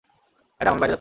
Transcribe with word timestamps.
Adam, 0.57 0.73
আমি 0.73 0.79
বাইরে 0.79 0.81
যাচ্ছি। 0.81 0.89